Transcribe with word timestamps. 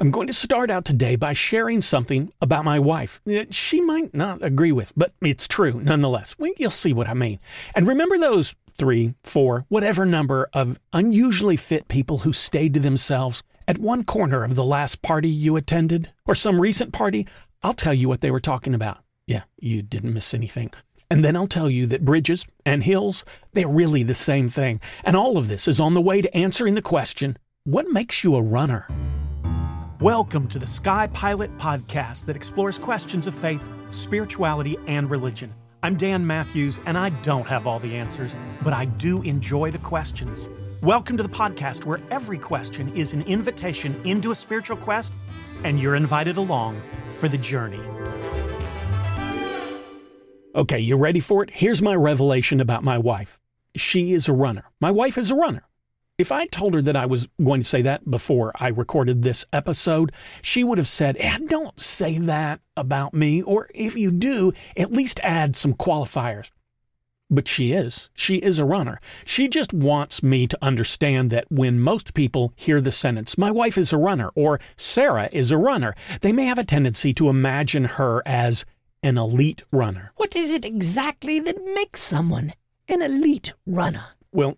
I'm 0.00 0.12
going 0.12 0.28
to 0.28 0.32
start 0.32 0.70
out 0.70 0.84
today 0.84 1.16
by 1.16 1.32
sharing 1.32 1.80
something 1.80 2.32
about 2.40 2.64
my 2.64 2.78
wife 2.78 3.20
that 3.26 3.52
she 3.52 3.80
might 3.80 4.14
not 4.14 4.44
agree 4.44 4.70
with, 4.70 4.92
but 4.96 5.12
it's 5.20 5.48
true 5.48 5.80
nonetheless. 5.82 6.36
You'll 6.56 6.70
see 6.70 6.92
what 6.92 7.08
I 7.08 7.14
mean. 7.14 7.40
And 7.74 7.88
remember 7.88 8.16
those 8.16 8.54
three, 8.74 9.14
four, 9.24 9.64
whatever 9.68 10.06
number 10.06 10.48
of 10.52 10.78
unusually 10.92 11.56
fit 11.56 11.88
people 11.88 12.18
who 12.18 12.32
stayed 12.32 12.74
to 12.74 12.80
themselves 12.80 13.42
at 13.66 13.78
one 13.78 14.04
corner 14.04 14.44
of 14.44 14.54
the 14.54 14.62
last 14.62 15.02
party 15.02 15.28
you 15.28 15.56
attended 15.56 16.12
or 16.26 16.36
some 16.36 16.60
recent 16.60 16.92
party? 16.92 17.26
I'll 17.64 17.74
tell 17.74 17.94
you 17.94 18.08
what 18.08 18.20
they 18.20 18.30
were 18.30 18.38
talking 18.38 18.74
about. 18.74 18.98
Yeah, 19.26 19.42
you 19.58 19.82
didn't 19.82 20.14
miss 20.14 20.32
anything. 20.32 20.70
And 21.10 21.24
then 21.24 21.34
I'll 21.34 21.48
tell 21.48 21.68
you 21.68 21.86
that 21.86 22.04
bridges 22.04 22.46
and 22.64 22.84
hills, 22.84 23.24
they're 23.52 23.66
really 23.66 24.04
the 24.04 24.14
same 24.14 24.48
thing. 24.48 24.80
And 25.02 25.16
all 25.16 25.36
of 25.36 25.48
this 25.48 25.66
is 25.66 25.80
on 25.80 25.94
the 25.94 26.00
way 26.00 26.22
to 26.22 26.36
answering 26.36 26.74
the 26.74 26.82
question 26.82 27.36
what 27.64 27.88
makes 27.88 28.22
you 28.22 28.36
a 28.36 28.40
runner? 28.40 28.86
Welcome 30.00 30.46
to 30.50 30.60
the 30.60 30.66
Sky 30.66 31.08
Pilot 31.08 31.58
podcast 31.58 32.26
that 32.26 32.36
explores 32.36 32.78
questions 32.78 33.26
of 33.26 33.34
faith, 33.34 33.68
spirituality, 33.90 34.76
and 34.86 35.10
religion. 35.10 35.52
I'm 35.82 35.96
Dan 35.96 36.24
Matthews, 36.24 36.78
and 36.86 36.96
I 36.96 37.08
don't 37.08 37.48
have 37.48 37.66
all 37.66 37.80
the 37.80 37.96
answers, 37.96 38.36
but 38.62 38.72
I 38.72 38.84
do 38.84 39.22
enjoy 39.22 39.72
the 39.72 39.78
questions. 39.78 40.48
Welcome 40.82 41.16
to 41.16 41.24
the 41.24 41.28
podcast 41.28 41.84
where 41.84 41.98
every 42.12 42.38
question 42.38 42.94
is 42.94 43.12
an 43.12 43.22
invitation 43.22 44.00
into 44.04 44.30
a 44.30 44.36
spiritual 44.36 44.76
quest, 44.76 45.12
and 45.64 45.80
you're 45.80 45.96
invited 45.96 46.36
along 46.36 46.80
for 47.10 47.26
the 47.26 47.36
journey. 47.36 47.82
Okay, 50.54 50.78
you 50.78 50.96
ready 50.96 51.18
for 51.18 51.42
it? 51.42 51.50
Here's 51.50 51.82
my 51.82 51.96
revelation 51.96 52.60
about 52.60 52.84
my 52.84 52.98
wife. 52.98 53.40
She 53.74 54.12
is 54.12 54.28
a 54.28 54.32
runner. 54.32 54.70
My 54.80 54.92
wife 54.92 55.18
is 55.18 55.32
a 55.32 55.34
runner. 55.34 55.67
If 56.18 56.32
I 56.32 56.46
told 56.46 56.74
her 56.74 56.82
that 56.82 56.96
I 56.96 57.06
was 57.06 57.28
going 57.40 57.60
to 57.60 57.68
say 57.68 57.80
that 57.82 58.10
before 58.10 58.50
I 58.56 58.68
recorded 58.68 59.22
this 59.22 59.46
episode, 59.52 60.10
she 60.42 60.64
would 60.64 60.76
have 60.76 60.88
said, 60.88 61.16
eh, 61.20 61.38
Don't 61.46 61.78
say 61.78 62.18
that 62.18 62.60
about 62.76 63.14
me, 63.14 63.40
or 63.40 63.70
if 63.72 63.96
you 63.96 64.10
do, 64.10 64.52
at 64.76 64.90
least 64.90 65.20
add 65.22 65.54
some 65.54 65.74
qualifiers. 65.74 66.50
But 67.30 67.46
she 67.46 67.72
is. 67.72 68.10
She 68.14 68.38
is 68.38 68.58
a 68.58 68.64
runner. 68.64 69.00
She 69.24 69.46
just 69.46 69.72
wants 69.72 70.20
me 70.20 70.48
to 70.48 70.58
understand 70.60 71.30
that 71.30 71.52
when 71.52 71.78
most 71.78 72.14
people 72.14 72.52
hear 72.56 72.80
the 72.80 72.90
sentence, 72.90 73.38
my 73.38 73.52
wife 73.52 73.78
is 73.78 73.92
a 73.92 73.96
runner, 73.96 74.30
or 74.34 74.58
Sarah 74.76 75.28
is 75.30 75.52
a 75.52 75.56
runner, 75.56 75.94
they 76.22 76.32
may 76.32 76.46
have 76.46 76.58
a 76.58 76.64
tendency 76.64 77.14
to 77.14 77.28
imagine 77.28 77.84
her 77.84 78.24
as 78.26 78.64
an 79.04 79.18
elite 79.18 79.62
runner. 79.70 80.10
What 80.16 80.34
is 80.34 80.50
it 80.50 80.64
exactly 80.64 81.38
that 81.38 81.64
makes 81.74 82.00
someone 82.00 82.54
an 82.88 83.02
elite 83.02 83.52
runner? 83.66 84.16
Well, 84.32 84.56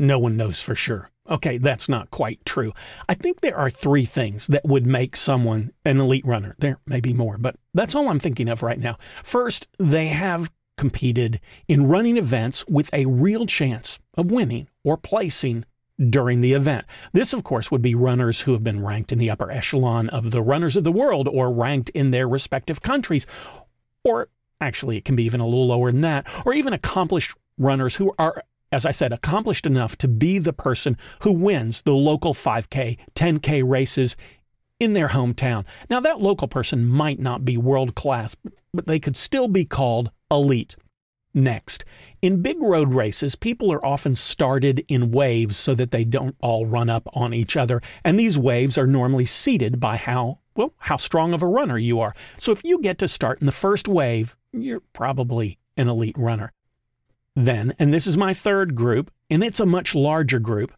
no 0.00 0.18
one 0.18 0.36
knows 0.36 0.60
for 0.60 0.74
sure. 0.74 1.10
Okay, 1.28 1.58
that's 1.58 1.88
not 1.88 2.10
quite 2.10 2.44
true. 2.44 2.72
I 3.08 3.14
think 3.14 3.40
there 3.40 3.56
are 3.56 3.70
three 3.70 4.04
things 4.04 4.48
that 4.48 4.64
would 4.64 4.86
make 4.86 5.14
someone 5.14 5.72
an 5.84 6.00
elite 6.00 6.26
runner. 6.26 6.56
There 6.58 6.78
may 6.86 7.00
be 7.00 7.12
more, 7.12 7.38
but 7.38 7.56
that's 7.72 7.94
all 7.94 8.08
I'm 8.08 8.18
thinking 8.18 8.48
of 8.48 8.62
right 8.62 8.80
now. 8.80 8.98
First, 9.22 9.68
they 9.78 10.08
have 10.08 10.50
competed 10.76 11.40
in 11.68 11.86
running 11.86 12.16
events 12.16 12.66
with 12.66 12.92
a 12.92 13.06
real 13.06 13.46
chance 13.46 13.98
of 14.14 14.30
winning 14.30 14.66
or 14.82 14.96
placing 14.96 15.64
during 16.08 16.40
the 16.40 16.54
event. 16.54 16.86
This, 17.12 17.32
of 17.32 17.44
course, 17.44 17.70
would 17.70 17.82
be 17.82 17.94
runners 17.94 18.40
who 18.40 18.52
have 18.52 18.64
been 18.64 18.82
ranked 18.82 19.12
in 19.12 19.18
the 19.18 19.30
upper 19.30 19.50
echelon 19.50 20.08
of 20.08 20.30
the 20.30 20.42
runners 20.42 20.74
of 20.74 20.84
the 20.84 20.90
world 20.90 21.28
or 21.28 21.52
ranked 21.52 21.90
in 21.90 22.10
their 22.10 22.26
respective 22.26 22.80
countries. 22.80 23.26
Or 24.02 24.28
actually, 24.60 24.96
it 24.96 25.04
can 25.04 25.14
be 25.14 25.24
even 25.24 25.40
a 25.40 25.46
little 25.46 25.66
lower 25.66 25.92
than 25.92 26.00
that, 26.00 26.26
or 26.46 26.54
even 26.54 26.72
accomplished 26.72 27.36
runners 27.58 27.96
who 27.96 28.14
are 28.18 28.42
as 28.72 28.86
I 28.86 28.92
said, 28.92 29.12
accomplished 29.12 29.66
enough 29.66 29.96
to 29.98 30.08
be 30.08 30.38
the 30.38 30.52
person 30.52 30.96
who 31.22 31.32
wins 31.32 31.82
the 31.82 31.92
local 31.92 32.34
5K, 32.34 32.98
10K 33.14 33.62
races 33.68 34.16
in 34.78 34.92
their 34.94 35.08
hometown. 35.08 35.64
Now, 35.88 36.00
that 36.00 36.20
local 36.20 36.48
person 36.48 36.86
might 36.86 37.18
not 37.18 37.44
be 37.44 37.56
world 37.56 37.94
class, 37.94 38.36
but 38.72 38.86
they 38.86 38.98
could 38.98 39.16
still 39.16 39.48
be 39.48 39.64
called 39.64 40.10
elite. 40.30 40.76
Next, 41.32 41.84
in 42.22 42.42
big 42.42 42.60
road 42.60 42.92
races, 42.92 43.36
people 43.36 43.72
are 43.72 43.84
often 43.84 44.16
started 44.16 44.84
in 44.88 45.12
waves 45.12 45.56
so 45.56 45.76
that 45.76 45.92
they 45.92 46.04
don't 46.04 46.34
all 46.40 46.66
run 46.66 46.90
up 46.90 47.08
on 47.12 47.32
each 47.32 47.56
other, 47.56 47.80
and 48.04 48.18
these 48.18 48.36
waves 48.36 48.76
are 48.76 48.86
normally 48.86 49.26
seeded 49.26 49.78
by 49.78 49.96
how, 49.96 50.40
well, 50.56 50.74
how 50.78 50.96
strong 50.96 51.32
of 51.32 51.42
a 51.42 51.46
runner 51.46 51.78
you 51.78 52.00
are. 52.00 52.16
So 52.36 52.50
if 52.50 52.64
you 52.64 52.80
get 52.80 52.98
to 52.98 53.06
start 53.06 53.38
in 53.40 53.46
the 53.46 53.52
first 53.52 53.86
wave, 53.86 54.36
you're 54.52 54.82
probably 54.92 55.58
an 55.76 55.88
elite 55.88 56.18
runner 56.18 56.52
then, 57.36 57.74
and 57.78 57.92
this 57.92 58.06
is 58.06 58.16
my 58.16 58.34
third 58.34 58.74
group, 58.74 59.10
and 59.28 59.42
it's 59.42 59.60
a 59.60 59.66
much 59.66 59.94
larger 59.94 60.38
group. 60.38 60.72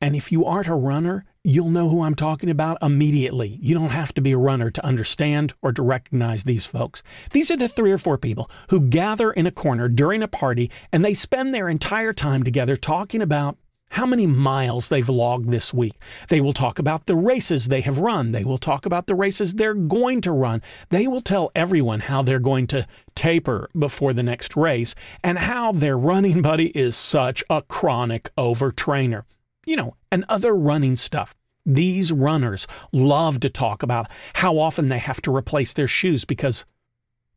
And 0.00 0.16
if 0.16 0.32
you 0.32 0.46
aren't 0.46 0.68
a 0.68 0.74
runner, 0.74 1.26
you'll 1.44 1.68
know 1.68 1.88
who 1.88 2.02
I'm 2.02 2.14
talking 2.14 2.48
about 2.48 2.78
immediately. 2.80 3.58
You 3.60 3.74
don't 3.74 3.90
have 3.90 4.14
to 4.14 4.20
be 4.20 4.32
a 4.32 4.38
runner 4.38 4.70
to 4.70 4.84
understand 4.84 5.52
or 5.60 5.72
to 5.72 5.82
recognize 5.82 6.44
these 6.44 6.64
folks. 6.64 7.02
These 7.32 7.50
are 7.50 7.56
the 7.56 7.68
three 7.68 7.92
or 7.92 7.98
four 7.98 8.16
people 8.16 8.50
who 8.70 8.80
gather 8.80 9.30
in 9.30 9.46
a 9.46 9.50
corner 9.50 9.88
during 9.88 10.22
a 10.22 10.28
party 10.28 10.70
and 10.90 11.04
they 11.04 11.12
spend 11.12 11.52
their 11.52 11.68
entire 11.68 12.12
time 12.12 12.42
together 12.42 12.76
talking 12.76 13.20
about 13.20 13.58
how 13.90 14.06
many 14.06 14.26
miles 14.26 14.88
they've 14.88 15.08
logged 15.08 15.50
this 15.50 15.74
week. 15.74 15.94
They 16.28 16.40
will 16.40 16.52
talk 16.52 16.78
about 16.78 17.06
the 17.06 17.16
races 17.16 17.66
they 17.66 17.80
have 17.82 17.98
run. 17.98 18.32
They 18.32 18.44
will 18.44 18.58
talk 18.58 18.86
about 18.86 19.06
the 19.06 19.14
races 19.14 19.54
they're 19.54 19.74
going 19.74 20.20
to 20.22 20.32
run. 20.32 20.62
They 20.90 21.06
will 21.06 21.20
tell 21.20 21.50
everyone 21.54 22.00
how 22.00 22.22
they're 22.22 22.38
going 22.38 22.66
to 22.68 22.86
taper 23.14 23.68
before 23.76 24.12
the 24.12 24.22
next 24.22 24.56
race 24.56 24.94
and 25.22 25.38
how 25.38 25.72
their 25.72 25.98
running 25.98 26.40
buddy 26.50 26.68
is 26.68 26.96
such 26.96 27.42
a 27.50 27.62
chronic 27.62 28.30
overtrainer. 28.36 29.24
You 29.66 29.76
know, 29.76 29.96
and 30.10 30.24
other 30.28 30.54
running 30.54 30.96
stuff. 30.96 31.34
These 31.66 32.10
runners 32.10 32.66
love 32.92 33.40
to 33.40 33.50
talk 33.50 33.82
about 33.82 34.10
how 34.34 34.58
often 34.58 34.88
they 34.88 34.98
have 34.98 35.20
to 35.22 35.34
replace 35.34 35.72
their 35.72 35.86
shoes 35.86 36.24
because 36.24 36.64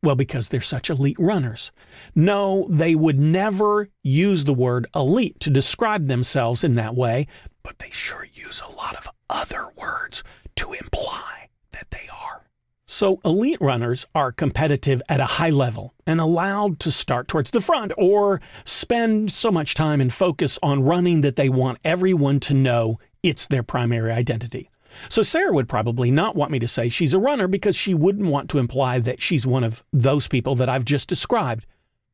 well, 0.03 0.16
because 0.16 0.50
they're 0.50 0.62
such 0.62 0.90
elite 0.90 1.18
runners. 1.18 1.72
No, 2.14 2.68
they 2.69 2.94
would 2.94 3.19
never 3.19 3.90
use 4.03 4.44
the 4.44 4.53
word 4.53 4.86
elite 4.94 5.40
to 5.40 5.50
describe 5.50 6.08
themselves 6.08 6.64
in 6.64 6.75
that 6.75 6.94
way, 6.94 7.25
but 7.64 7.80
they 7.80 7.90
sure 7.90 8.28
use 8.34 8.62
a 8.62 8.75
lot 8.75 8.96
of 8.97 9.08
other 9.30 9.69
words 9.78 10.24
to 10.58 10.74
imply 10.74 11.50
that 11.72 11.90
they 11.92 12.09
are. 12.12 12.44
So, 12.86 13.22
elite 13.25 13.62
runners 13.62 14.06
are 14.13 14.31
competitive 14.31 15.02
at 15.08 15.22
a 15.22 15.25
high 15.25 15.50
level 15.50 15.94
and 16.06 16.19
allowed 16.19 16.80
to 16.81 16.92
start 16.92 17.28
towards 17.28 17.50
the 17.52 17.62
front 17.62 17.94
or 17.97 18.42
spend 18.66 19.31
so 19.31 19.50
much 19.52 19.74
time 19.74 20.02
and 20.02 20.13
focus 20.13 20.59
on 20.62 20.84
running 20.84 21.22
that 21.22 21.38
they 21.38 21.50
want 21.50 21.80
everyone 21.84 22.40
to 22.42 22.53
know 22.53 23.00
it's 23.24 23.47
their 23.47 23.63
primary 23.63 24.12
identity. 24.12 24.69
So 25.09 25.22
Sarah 25.22 25.54
would 25.54 25.70
probably 25.70 26.12
not 26.12 26.36
want 26.36 26.52
me 26.52 26.59
to 26.59 26.68
say 26.68 26.90
she's 26.90 27.14
a 27.14 27.20
runner 27.20 27.48
because 27.48 27.76
she 27.76 27.94
wouldn't 27.94 28.30
want 28.30 28.50
to 28.52 28.59
imply 28.59 29.00
that 29.00 29.22
she's 29.22 29.46
one 29.46 29.64
of 29.64 29.84
those 29.92 30.28
people 30.28 30.56
that 30.56 30.70
I've 30.70 30.86
just 30.86 31.08
described. 31.08 31.66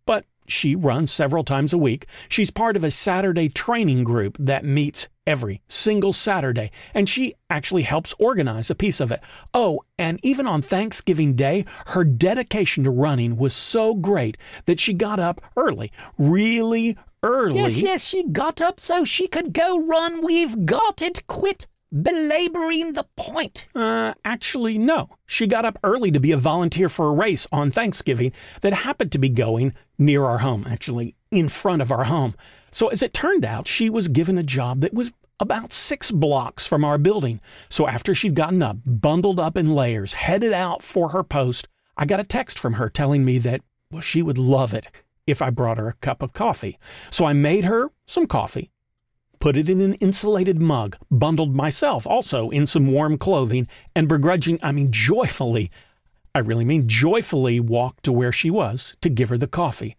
But 0.06 0.26
she 0.48 0.76
runs 0.76 1.12
several 1.12 1.44
times 1.44 1.74
a 1.74 1.78
week. 1.78 2.08
She's 2.28 2.52
part 2.52 2.76
of 2.76 2.84
a 2.84 2.92
Saturday 2.92 3.50
training 3.50 4.04
group 4.04 4.36
that 4.40 4.66
meets 4.66 5.08
every 5.28 5.62
single 5.68 6.12
Saturday, 6.12 6.72
and 6.94 7.08
she 7.08 7.36
actually 7.50 7.84
helps 7.84 8.16
organize 8.18 8.72
a 8.72 8.76
piece 8.76 9.00
of 9.00 9.12
it. 9.12 9.22
Oh, 9.54 9.82
and 9.98 10.20
even 10.24 10.48
on 10.48 10.64
Thanksgiving 10.64 11.36
Day, 11.36 11.66
her 11.88 12.04
dedication 12.04 12.84
to 12.86 12.90
running 12.90 13.38
was 13.38 13.54
so 13.54 13.94
great 13.94 14.38
that 14.66 14.80
she 14.80 14.94
got 14.94 15.20
up 15.20 15.40
early, 15.56 15.92
really 16.18 16.98
early. 17.22 17.58
Yes, 17.58 17.78
yes, 17.78 18.04
she 18.04 18.24
got 18.24 18.62
up 18.62 18.80
so 18.80 19.06
she 19.06 19.28
could 19.28 19.54
go 19.54 19.80
run. 19.80 20.26
We've 20.26 20.66
got 20.66 21.02
it. 21.02 21.28
Quit 21.28 21.68
belaboring 21.92 22.94
the 22.94 23.06
point. 23.16 23.68
Uh, 23.76 24.14
actually, 24.24 24.78
no. 24.78 25.10
She 25.26 25.48
got 25.48 25.66
up 25.66 25.80
early 25.84 26.12
to 26.12 26.20
be 26.20 26.32
a 26.32 26.38
volunteer 26.38 26.90
for 26.90 27.08
a 27.08 27.14
race 27.14 27.48
on 27.52 27.72
Thanksgiving 27.72 28.32
that 28.62 28.74
happened 28.74 29.12
to 29.14 29.18
be 29.18 29.30
going 29.30 29.74
near 29.98 30.26
our 30.26 30.40
home, 30.40 30.66
actually, 30.70 31.16
in 31.32 31.50
front 31.50 31.82
of 31.82 31.92
our 31.92 32.06
home. 32.06 32.36
So, 32.72 32.90
as 32.90 33.02
it 33.02 33.14
turned 33.14 33.46
out, 33.46 33.68
she 33.68 33.90
was 33.90 34.08
given 34.08 34.38
a 34.38 34.44
job 34.44 34.82
that 34.82 34.94
was 34.94 35.12
about 35.40 35.72
six 35.72 36.12
blocks 36.12 36.68
from 36.68 36.84
our 36.84 36.98
building. 36.98 37.42
So, 37.70 37.88
after 37.88 38.14
she'd 38.14 38.36
gotten 38.36 38.62
up, 38.62 38.78
bundled 38.86 39.40
up 39.40 39.58
in 39.58 39.74
layers, 39.74 40.13
headed 40.13 40.54
out 40.54 40.84
for 40.84 41.10
her 41.10 41.24
post, 41.24 41.68
I 41.98 42.06
got 42.06 42.19
a 42.19 42.25
text 42.25 42.60
from 42.60 42.74
her 42.74 42.90
telling 42.90 43.25
me 43.25 43.40
that, 43.40 43.62
well, 43.92 44.02
she 44.02 44.22
would 44.22 44.38
love 44.38 44.74
it 44.74 44.88
if 45.25 45.42
I 45.42 45.50
brought 45.50 45.78
her 45.78 45.90
a 45.90 45.94
cup 45.94 46.22
of 46.22 46.34
coffee. 46.34 46.78
So, 47.10 47.25
I 47.25 47.34
made 47.34 47.66
her 47.66 47.90
some 48.06 48.28
coffee 48.28 48.69
put 49.39 49.57
it 49.57 49.69
in 49.69 49.81
an 49.81 49.94
insulated 49.95 50.62
mug, 50.62 50.97
bundled 51.09 51.56
myself 51.56 52.06
also 52.06 52.50
in 52.50 52.68
some 52.68 52.91
warm 52.91 53.18
clothing, 53.18 53.68
and 53.95 54.07
begrudging, 54.07 54.59
I 54.62 54.71
mean, 54.71 54.91
joyfully, 54.91 55.71
I 56.36 56.39
really 56.39 56.65
mean 56.65 56.88
joyfully 56.88 57.59
walked 57.59 58.03
to 58.03 58.12
where 58.12 58.31
she 58.31 58.50
was 58.50 58.95
to 59.01 59.09
give 59.09 59.30
her 59.30 59.38
the 59.38 59.47
coffee. 59.47 59.95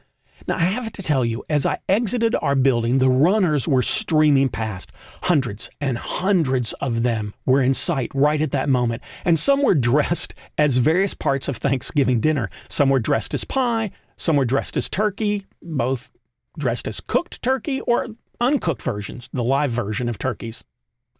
Now, 0.46 0.56
I 0.56 0.60
have 0.60 0.90
to 0.92 1.02
tell 1.02 1.24
you, 1.24 1.44
as 1.50 1.66
I 1.66 1.80
exited 1.88 2.34
our 2.40 2.54
building, 2.54 2.98
the 2.98 3.10
runners 3.10 3.68
were 3.68 3.82
streaming 3.82 4.48
past. 4.48 4.90
Hundreds 5.24 5.68
and 5.80 5.98
hundreds 5.98 6.72
of 6.74 7.02
them 7.02 7.34
were 7.44 7.60
in 7.60 7.74
sight 7.74 8.10
right 8.14 8.40
at 8.40 8.50
that 8.52 8.68
moment, 8.68 9.02
and 9.24 9.38
some 9.38 9.62
were 9.62 9.74
dressed 9.74 10.34
as 10.56 10.78
various 10.78 11.14
parts 11.14 11.48
of 11.48 11.58
Thanksgiving 11.58 12.20
dinner. 12.20 12.48
Some 12.68 12.88
were 12.88 13.00
dressed 13.00 13.34
as 13.34 13.44
pie, 13.44 13.90
some 14.16 14.36
were 14.36 14.44
dressed 14.44 14.76
as 14.76 14.88
turkey, 14.88 15.46
both 15.62 16.10
dressed 16.58 16.88
as 16.88 17.00
cooked 17.00 17.42
turkey 17.42 17.80
or 17.82 18.06
uncooked 18.40 18.82
versions, 18.82 19.28
the 19.32 19.44
live 19.44 19.70
version 19.70 20.08
of 20.08 20.18
turkeys. 20.18 20.64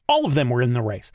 All 0.09 0.27
of 0.27 0.35
them 0.35 0.51
were 0.51 0.63
in 0.63 0.73
the 0.73 0.83
race. 0.83 1.13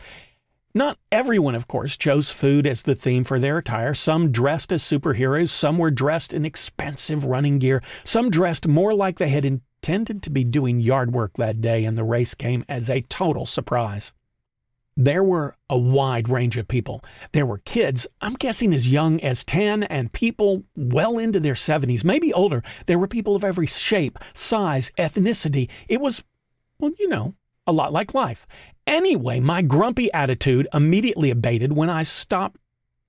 Not 0.73 0.97
everyone, 1.09 1.55
of 1.55 1.69
course, 1.69 1.95
chose 1.95 2.29
food 2.29 2.67
as 2.67 2.81
the 2.81 2.95
theme 2.95 3.23
for 3.23 3.39
their 3.39 3.59
attire. 3.59 3.93
Some 3.93 4.31
dressed 4.31 4.73
as 4.73 4.83
superheroes, 4.83 5.49
some 5.49 5.77
were 5.77 5.91
dressed 5.91 6.33
in 6.33 6.45
expensive 6.45 7.23
running 7.23 7.59
gear, 7.59 7.81
some 8.03 8.29
dressed 8.29 8.67
more 8.67 8.93
like 8.93 9.17
they 9.17 9.29
had 9.29 9.45
intended 9.45 10.21
to 10.23 10.29
be 10.29 10.43
doing 10.43 10.81
yard 10.81 11.13
work 11.13 11.37
that 11.37 11.61
day, 11.61 11.85
and 11.85 11.97
the 11.97 12.03
race 12.03 12.33
came 12.33 12.65
as 12.67 12.89
a 12.89 13.01
total 13.03 13.45
surprise. 13.45 14.13
There 14.97 15.23
were 15.23 15.57
a 15.69 15.77
wide 15.77 16.29
range 16.29 16.55
of 16.55 16.67
people. 16.67 17.03
There 17.33 17.45
were 17.45 17.57
kids, 17.59 18.07
I'm 18.21 18.33
guessing 18.33 18.73
as 18.73 18.87
young 18.87 19.19
as 19.19 19.43
10, 19.43 19.83
and 19.83 20.13
people 20.13 20.63
well 20.75 21.17
into 21.17 21.39
their 21.39 21.53
70s, 21.53 22.03
maybe 22.03 22.31
older. 22.31 22.63
There 22.85 22.99
were 22.99 23.07
people 23.07 23.35
of 23.35 23.43
every 23.43 23.67
shape, 23.67 24.17
size, 24.33 24.91
ethnicity. 24.97 25.69
It 25.89 25.99
was, 25.99 26.23
well, 26.79 26.91
you 26.97 27.09
know, 27.09 27.35
a 27.67 27.73
lot 27.73 27.91
like 27.91 28.13
life. 28.13 28.47
Anyway, 28.87 29.39
my 29.39 29.61
grumpy 29.61 30.11
attitude 30.13 30.67
immediately 30.73 31.29
abated 31.29 31.73
when 31.73 31.89
I 31.89 32.03
stopped 32.03 32.61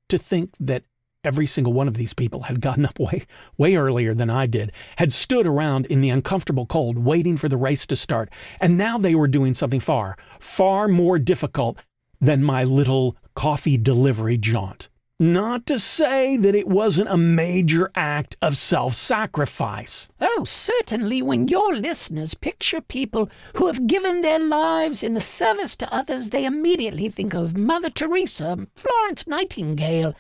to 0.09 0.19
think 0.19 0.55
that 0.59 0.85
every 1.27 1.47
single 1.47 1.73
one 1.73 1.89
of 1.89 1.95
these 1.95 2.15
people 2.15 2.43
had 2.43 2.61
gotten 2.61 2.87
up 2.87 2.99
way, 2.99 3.27
way 3.59 3.75
earlier 3.75 4.15
than 4.15 4.31
I 4.31 4.47
did, 4.47 4.73
had 4.97 5.13
stood 5.13 5.47
around 5.47 5.87
in 5.87 6.01
the 6.01 6.11
uncomfortable 6.11 6.67
cold 6.67 6.99
waiting 6.99 7.37
for 7.37 7.49
the 7.49 7.57
race 7.57 7.87
to 7.89 7.97
start, 7.97 8.31
and 8.61 8.79
now 8.79 8.97
they 8.97 9.15
were 9.15 9.29
doing 9.29 9.55
something 9.55 9.81
far, 9.81 10.17
far 10.39 10.87
more 10.87 11.19
difficult 11.19 11.79
than 12.21 12.45
my 12.45 12.65
little 12.65 13.17
coffee 13.35 13.77
delivery 13.77 14.39
jaunt. 14.39 14.89
Not 15.19 15.65
to 15.67 15.79
say 15.79 16.37
that 16.37 16.55
it 16.55 16.69
wasn't 16.69 17.09
a 17.09 17.17
major 17.17 17.91
act 17.95 18.37
of 18.43 18.55
self 18.55 18.93
sacrifice. 18.93 20.11
Oh, 20.21 20.45
certainly, 20.45 21.23
when 21.23 21.49
your 21.49 21.75
listeners 21.75 22.35
picture 22.35 22.83
people 22.83 23.31
who 23.55 23.67
have 23.69 23.87
given 23.87 24.21
their 24.21 24.39
lives 24.39 25.03
in 25.03 25.15
the 25.15 25.23
service 25.23 25.75
to 25.77 25.95
others, 25.95 26.29
they 26.31 26.45
immediately 26.45 27.09
think 27.09 27.33
of 27.33 27.57
Mother 27.57 27.89
Teresa, 27.89 28.59
Florence 28.77 29.27
Nightingale, 29.27 30.15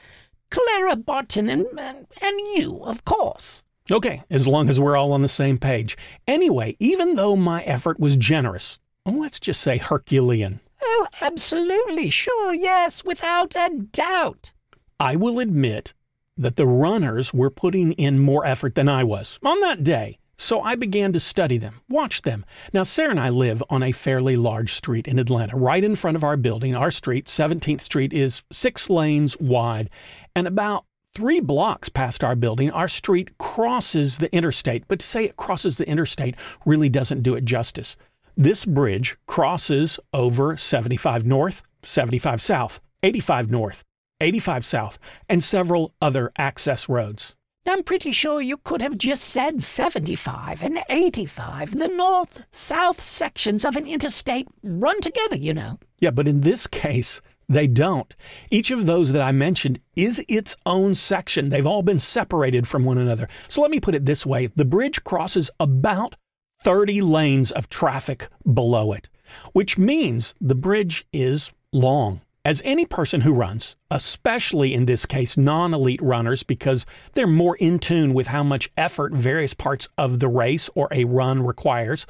Clara 0.51 0.97
Barton, 0.97 1.49
and, 1.49 1.67
and, 1.79 2.07
and 2.21 2.41
you, 2.55 2.81
of 2.85 3.05
course. 3.05 3.65
Okay, 3.91 4.23
as 4.31 4.49
long 4.49 4.69
as 4.69 4.81
we're 4.81 4.97
all 4.97 5.13
on 5.13 5.23
the 5.23 5.29
same 5.29 5.59
page. 5.59 5.97
Anyway, 6.27 6.77
even 6.81 7.17
though 7.17 7.37
my 7.37 7.63
effort 7.63 8.01
was 8.01 8.17
generous, 8.17 8.79
let's 9.05 9.39
just 9.39 9.61
say 9.61 9.79
Herculean. 9.79 10.61
Oh, 10.83 11.07
absolutely, 11.21 12.11
sure, 12.11 12.55
yes, 12.55 13.05
without 13.05 13.55
a 13.55 13.71
doubt. 13.93 14.53
I 14.99 15.17
will 15.17 15.39
admit 15.39 15.95
that 16.37 16.57
the 16.57 16.67
runners 16.67 17.33
were 17.33 17.51
putting 17.51 17.93
in 17.93 18.19
more 18.19 18.45
effort 18.45 18.75
than 18.75 18.89
I 18.89 19.05
was 19.05 19.39
on 19.45 19.61
that 19.61 19.85
day. 19.85 20.19
So 20.38 20.61
I 20.61 20.75
began 20.75 21.12
to 21.15 21.21
study 21.21 21.56
them, 21.56 21.81
watch 21.88 22.23
them. 22.23 22.44
Now, 22.73 22.83
Sarah 22.83 23.11
and 23.11 23.21
I 23.21 23.31
live 23.31 23.62
on 23.71 23.83
a 23.83 23.93
fairly 23.93 24.37
large 24.37 24.75
street 24.75 25.09
in 25.09 25.19
Atlanta. 25.19 25.56
Right 25.56 25.83
in 25.83 25.97
front 25.97 26.17
of 26.17 26.25
our 26.25 26.37
building, 26.37 26.75
our 26.75 26.91
street, 26.91 27.27
17th 27.27 27.81
Street, 27.81 28.12
is 28.12 28.43
six 28.53 28.91
lanes 28.91 29.38
wide. 29.41 29.88
And 30.35 30.47
about 30.47 30.85
three 31.15 31.41
blocks 31.41 31.88
past 31.88 32.23
our 32.23 32.37
building, 32.37 32.71
our 32.71 32.88
street 32.88 33.38
crosses 33.38 34.19
the 34.19 34.35
interstate. 34.35 34.85
But 34.87 35.00
to 35.00 35.06
say 35.06 35.25
it 35.25 35.37
crosses 35.37 35.79
the 35.79 35.88
interstate 35.88 36.35
really 36.67 36.91
doesn't 36.91 37.23
do 37.23 37.35
it 37.35 37.47
justice. 37.47 37.97
This 38.37 38.67
bridge 38.67 39.17
crosses 39.27 39.99
over 40.12 40.59
75 40.59 41.25
North, 41.25 41.62
75 41.83 42.43
South, 42.43 42.81
85 43.03 43.50
North, 43.50 43.83
85 44.21 44.65
South, 44.67 44.99
and 45.31 45.43
several 45.43 45.94
other 46.03 46.31
access 46.37 46.87
roads. 46.87 47.35
I'm 47.69 47.83
pretty 47.83 48.13
sure 48.13 48.41
you 48.41 48.59
could 48.59 48.83
have 48.83 48.99
just 48.99 49.25
said 49.25 49.63
75 49.63 50.63
and 50.63 50.79
85. 50.89 51.79
The 51.79 51.89
north 51.89 52.47
south 52.51 53.03
sections 53.03 53.65
of 53.65 53.77
an 53.77 53.87
interstate 53.87 54.49
run 54.63 55.01
together, 55.01 55.37
you 55.37 55.55
know. 55.55 55.79
Yeah, 55.99 56.11
but 56.11 56.29
in 56.29 56.43
this 56.43 56.67
case, 56.67 57.21
they 57.49 57.67
don't. 57.67 58.15
Each 58.51 58.71
of 58.71 58.87
those 58.87 59.13
that 59.13 59.23
I 59.23 59.33
mentioned 59.33 59.81
is 59.95 60.25
its 60.29 60.57
own 60.67 60.95
section. 60.95 61.49
They've 61.49 61.67
all 61.67 61.83
been 61.83 62.01
separated 62.01 62.67
from 62.67 62.85
one 62.85 62.99
another. 62.99 63.29
So 63.49 63.63
let 63.63 63.71
me 63.71 63.81
put 63.81 63.95
it 63.95 64.05
this 64.05 64.27
way 64.27 64.49
the 64.49 64.65
bridge 64.65 65.05
crosses 65.05 65.51
about 65.61 66.17
30 66.61 67.03
lanes 67.03 67.53
of 67.53 67.69
traffic 67.69 68.29
below 68.53 68.93
it, 68.93 69.09
which 69.53 69.79
means 69.79 70.35
the 70.41 70.55
bridge 70.55 71.07
is 71.12 71.53
long 71.73 72.21
as 72.47 72.63
any 72.65 72.87
person 72.87 73.23
who 73.23 73.33
runs, 73.33 73.75
especially 73.91 74.73
in 74.73 74.87
this 74.87 75.05
case 75.05 75.37
non 75.37 75.75
elite 75.75 76.01
runners, 76.01 76.45
because 76.45 76.87
they're 77.15 77.27
more 77.27 77.57
in 77.57 77.81
tune 77.81 78.15
with 78.15 78.29
how 78.29 78.45
much 78.45 78.71
effort 78.77 79.13
various 79.13 79.53
parts 79.53 79.89
of 79.99 80.21
the 80.21 80.29
race 80.29 80.71
or 80.77 80.87
a 80.93 81.03
run 81.03 81.45
requires, 81.45 82.07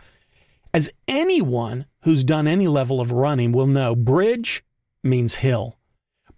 as 0.75 0.91
anyone 1.09 1.87
who's 2.03 2.23
done 2.23 2.47
any 2.47 2.69
level 2.69 3.01
of 3.01 3.13
running 3.13 3.51
will 3.51 3.67
know, 3.67 3.97
bridge 3.97 4.63
means 5.03 5.37
hill. 5.37 5.79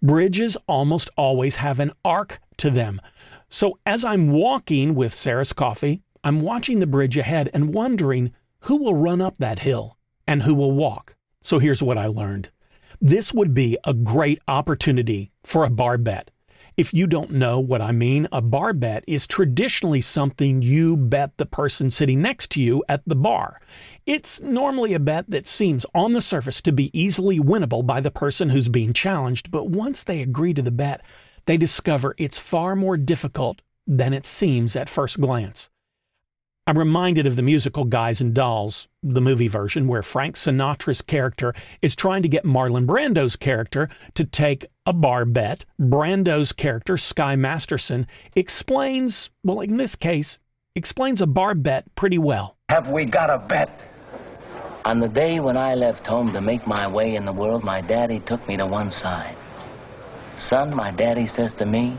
Bridges 0.01 0.55
almost 0.65 1.09
always 1.17 1.57
have 1.57 1.81
an 1.81 1.91
arc 2.05 2.39
to 2.55 2.69
them. 2.69 3.01
So 3.49 3.79
as 3.85 4.05
I'm 4.05 4.29
walking 4.29 4.95
with 4.95 5.13
Sarah's 5.13 5.51
coffee, 5.51 6.03
I'm 6.23 6.39
watching 6.39 6.79
the 6.79 6.87
bridge 6.87 7.17
ahead 7.17 7.49
and 7.53 7.73
wondering 7.73 8.31
who 8.61 8.77
will 8.77 8.95
run 8.95 9.19
up 9.19 9.39
that 9.39 9.59
hill 9.59 9.97
and 10.25 10.43
who 10.43 10.55
will 10.55 10.71
walk. 10.71 11.17
So 11.43 11.59
here's 11.59 11.83
what 11.83 11.97
I 11.97 12.05
learned. 12.05 12.49
This 13.01 13.33
would 13.33 13.53
be 13.53 13.77
a 13.85 13.93
great 13.93 14.41
opportunity 14.45 15.31
for 15.45 15.63
a 15.63 15.69
bar 15.69 15.97
bet. 15.97 16.31
If 16.75 16.93
you 16.93 17.07
don't 17.07 17.31
know 17.31 17.57
what 17.57 17.81
I 17.81 17.93
mean, 17.93 18.27
a 18.29 18.41
bar 18.41 18.73
bet 18.73 19.05
is 19.07 19.25
traditionally 19.25 20.01
something 20.01 20.61
you 20.61 20.97
bet 20.97 21.37
the 21.37 21.45
person 21.45 21.91
sitting 21.91 22.21
next 22.21 22.51
to 22.51 22.61
you 22.61 22.83
at 22.89 23.01
the 23.05 23.15
bar. 23.15 23.61
It's 24.05 24.41
normally 24.41 24.93
a 24.93 24.99
bet 24.99 25.29
that 25.29 25.47
seems 25.47 25.85
on 25.95 26.11
the 26.11 26.21
surface 26.21 26.61
to 26.61 26.73
be 26.73 26.89
easily 26.97 27.39
winnable 27.39 27.85
by 27.85 28.01
the 28.01 28.11
person 28.11 28.49
who's 28.49 28.67
being 28.67 28.91
challenged, 28.91 29.49
but 29.49 29.69
once 29.69 30.03
they 30.03 30.21
agree 30.21 30.53
to 30.53 30.61
the 30.61 30.69
bet, 30.69 31.01
they 31.45 31.55
discover 31.55 32.15
it's 32.17 32.37
far 32.37 32.75
more 32.75 32.97
difficult 32.97 33.61
than 33.87 34.13
it 34.13 34.25
seems 34.25 34.75
at 34.75 34.89
first 34.89 35.21
glance. 35.21 35.69
I'm 36.69 36.77
reminded 36.77 37.25
of 37.25 37.35
the 37.35 37.41
musical 37.41 37.83
Guys 37.83 38.21
and 38.21 38.31
Dolls, 38.31 38.87
the 39.01 39.21
movie 39.21 39.47
version, 39.47 39.87
where 39.87 40.03
Frank 40.03 40.35
Sinatra's 40.35 41.01
character 41.01 41.55
is 41.81 41.95
trying 41.95 42.21
to 42.21 42.29
get 42.29 42.43
Marlon 42.43 42.85
Brando's 42.85 43.35
character 43.35 43.89
to 44.13 44.23
take 44.23 44.67
a 44.85 44.93
bar 44.93 45.25
bet. 45.25 45.65
Brando's 45.79 46.51
character, 46.51 46.95
Sky 46.95 47.35
Masterson, 47.35 48.05
explains, 48.35 49.31
well, 49.43 49.61
in 49.61 49.77
this 49.77 49.95
case, 49.95 50.39
explains 50.75 51.23
a 51.23 51.25
bar 51.25 51.55
bet 51.55 51.85
pretty 51.95 52.19
well. 52.19 52.55
Have 52.69 52.89
we 52.89 53.03
got 53.03 53.31
a 53.31 53.39
bet? 53.39 53.81
On 54.85 54.99
the 54.99 55.09
day 55.09 55.39
when 55.39 55.57
I 55.57 55.73
left 55.73 56.05
home 56.05 56.31
to 56.33 56.39
make 56.39 56.67
my 56.67 56.85
way 56.85 57.15
in 57.15 57.25
the 57.25 57.33
world, 57.33 57.63
my 57.63 57.81
daddy 57.81 58.19
took 58.19 58.47
me 58.47 58.57
to 58.57 58.67
one 58.67 58.91
side. 58.91 59.35
Son, 60.35 60.75
my 60.75 60.91
daddy 60.91 61.25
says 61.25 61.51
to 61.55 61.65
me, 61.65 61.97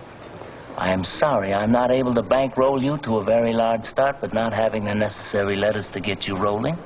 I 0.78 0.90
am 0.90 1.04
sorry 1.04 1.52
I'm 1.52 1.72
not 1.72 1.90
able 1.90 2.14
to 2.14 2.22
bankroll 2.22 2.82
you 2.82 2.98
to 2.98 3.18
a 3.18 3.24
very 3.24 3.52
large 3.52 3.84
start, 3.84 4.20
but 4.20 4.32
not 4.32 4.52
having 4.52 4.84
the 4.84 4.94
necessary 4.94 5.56
letters 5.56 5.90
to 5.90 6.00
get 6.00 6.26
you 6.26 6.36
rolling. 6.36 6.78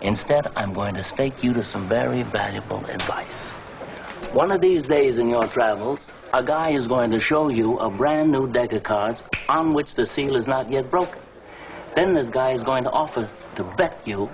Instead, 0.00 0.46
I'm 0.56 0.72
going 0.72 0.94
to 0.94 1.04
stake 1.04 1.42
you 1.42 1.52
to 1.54 1.62
some 1.64 1.88
very 1.88 2.22
valuable 2.22 2.84
advice. 2.86 3.50
One 4.32 4.50
of 4.52 4.60
these 4.60 4.82
days 4.82 5.18
in 5.18 5.28
your 5.28 5.46
travels, 5.46 6.00
a 6.32 6.42
guy 6.42 6.70
is 6.70 6.86
going 6.86 7.10
to 7.12 7.20
show 7.20 7.48
you 7.48 7.78
a 7.78 7.90
brand 7.90 8.30
new 8.32 8.46
deck 8.50 8.72
of 8.72 8.82
cards 8.82 9.22
on 9.48 9.74
which 9.74 9.94
the 9.94 10.06
seal 10.06 10.36
is 10.36 10.46
not 10.46 10.70
yet 10.70 10.90
broken. 10.90 11.22
Then 11.94 12.14
this 12.14 12.30
guy 12.30 12.52
is 12.52 12.62
going 12.64 12.84
to 12.84 12.90
offer 12.90 13.30
to 13.56 13.64
bet 13.64 14.00
you 14.04 14.30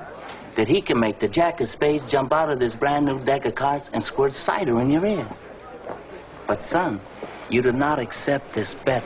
that 0.57 0.69
he 0.69 0.83
can 0.83 0.99
make 0.99 1.21
the 1.21 1.29
jack 1.29 1.61
of 1.61 1.69
spades 1.69 2.07
jump 2.07 2.33
out 2.33 2.51
of 2.51 2.59
this 2.59 2.75
brand 2.75 3.07
new 3.07 3.23
deck 3.25 3.45
of 3.45 3.55
cards 3.55 3.91
and 3.93 4.03
squirt 4.03 4.35
cider 4.35 4.81
in 4.81 4.91
your 4.91 5.07
ear. 5.07 5.29
But 6.47 6.63
son, 6.65 7.01
you 7.55 7.63
do 7.63 7.73
not 7.73 8.01
accept 8.01 8.53
this 8.53 8.75
bet 8.85 9.05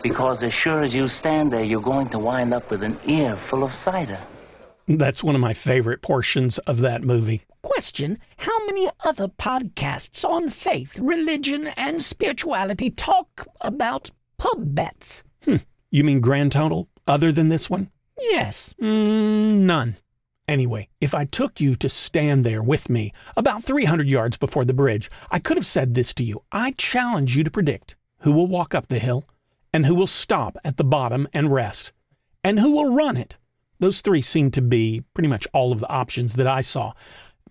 because 0.00 0.42
as 0.44 0.54
sure 0.54 0.84
as 0.84 0.94
you 0.94 1.08
stand 1.08 1.52
there, 1.52 1.64
you're 1.64 1.80
going 1.80 2.08
to 2.10 2.18
wind 2.20 2.54
up 2.54 2.70
with 2.70 2.84
an 2.84 2.96
ear 3.04 3.36
full 3.36 3.64
of 3.64 3.74
cider. 3.74 4.20
That's 4.86 5.24
one 5.24 5.34
of 5.34 5.40
my 5.40 5.54
favorite 5.54 6.00
portions 6.00 6.58
of 6.58 6.78
that 6.78 7.02
movie. 7.02 7.42
Question 7.62 8.18
How 8.36 8.66
many 8.66 8.88
other 9.04 9.26
podcasts 9.26 10.24
on 10.24 10.50
faith, 10.50 10.98
religion, 11.00 11.68
and 11.76 12.00
spirituality 12.00 12.90
talk 12.90 13.46
about 13.62 14.10
pub 14.36 14.74
bets? 14.74 15.24
Hmm. 15.44 15.56
You 15.90 16.04
mean 16.04 16.20
grand 16.20 16.52
total, 16.52 16.88
other 17.06 17.32
than 17.32 17.48
this 17.48 17.68
one? 17.68 17.90
Yes. 18.20 18.74
Mm, 18.80 19.60
none. 19.60 19.96
Anyway, 20.46 20.88
if 21.00 21.14
I 21.14 21.24
took 21.24 21.60
you 21.60 21.74
to 21.76 21.88
stand 21.88 22.44
there 22.44 22.62
with 22.62 22.90
me, 22.90 23.12
about 23.36 23.64
300 23.64 24.06
yards 24.06 24.36
before 24.36 24.64
the 24.64 24.74
bridge, 24.74 25.10
I 25.30 25.38
could 25.38 25.56
have 25.56 25.66
said 25.66 25.94
this 25.94 26.12
to 26.14 26.24
you. 26.24 26.42
I 26.52 26.72
challenge 26.72 27.36
you 27.36 27.44
to 27.44 27.50
predict 27.50 27.96
who 28.24 28.32
will 28.32 28.46
walk 28.46 28.74
up 28.74 28.88
the 28.88 28.98
hill, 28.98 29.24
and 29.72 29.84
who 29.84 29.94
will 29.94 30.06
stop 30.06 30.56
at 30.64 30.78
the 30.78 30.84
bottom 30.84 31.28
and 31.34 31.52
rest, 31.52 31.92
and 32.42 32.58
who 32.58 32.72
will 32.72 32.94
run 32.94 33.18
it. 33.18 33.36
Those 33.80 34.00
three 34.00 34.22
seem 34.22 34.50
to 34.52 34.62
be 34.62 35.02
pretty 35.12 35.28
much 35.28 35.46
all 35.52 35.72
of 35.72 35.80
the 35.80 35.90
options 35.90 36.34
that 36.34 36.46
I 36.46 36.62
saw. 36.62 36.92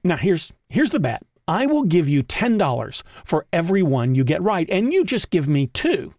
Now, 0.04 0.18
here's, 0.18 0.52
here's 0.70 0.90
the 0.90 1.00
bet 1.00 1.24
I 1.48 1.68
will 1.68 1.84
give 1.84 2.10
you 2.10 2.24
$10 2.24 3.04
for 3.24 3.46
every 3.54 3.84
one 3.84 4.16
you 4.16 4.24
get 4.24 4.42
right, 4.42 4.68
and 4.70 4.92
you 4.92 5.06
just 5.06 5.30
give 5.30 5.48
me 5.48 5.68
two 5.68 6.16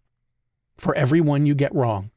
for 0.76 0.94
every 0.94 1.20
one 1.20 1.46
you 1.46 1.54
get 1.56 1.74
wrong. 1.74 2.12